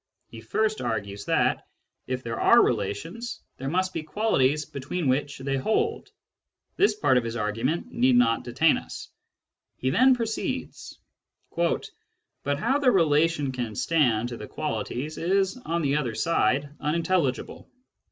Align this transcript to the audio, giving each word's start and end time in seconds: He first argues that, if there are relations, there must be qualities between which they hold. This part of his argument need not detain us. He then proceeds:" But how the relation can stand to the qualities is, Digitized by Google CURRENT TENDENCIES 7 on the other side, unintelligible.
He 0.31 0.41
first 0.41 0.81
argues 0.81 1.25
that, 1.25 1.67
if 2.07 2.23
there 2.23 2.39
are 2.39 2.63
relations, 2.65 3.39
there 3.57 3.69
must 3.69 3.93
be 3.93 4.01
qualities 4.01 4.65
between 4.65 5.07
which 5.07 5.37
they 5.37 5.57
hold. 5.57 6.09
This 6.75 6.95
part 6.95 7.17
of 7.19 7.23
his 7.23 7.35
argument 7.35 7.91
need 7.91 8.15
not 8.15 8.43
detain 8.43 8.77
us. 8.79 9.09
He 9.77 9.91
then 9.91 10.15
proceeds:" 10.15 10.97
But 12.43 12.57
how 12.57 12.79
the 12.79 12.89
relation 12.89 13.51
can 13.51 13.75
stand 13.75 14.29
to 14.29 14.37
the 14.37 14.47
qualities 14.47 15.19
is, 15.19 15.19
Digitized 15.19 15.19
by 15.19 15.29
Google 15.29 15.33
CURRENT 15.35 15.53
TENDENCIES 15.53 15.53
7 15.53 15.71
on 15.71 15.81
the 15.83 15.95
other 15.97 16.15
side, 16.15 16.75
unintelligible. 16.79 17.69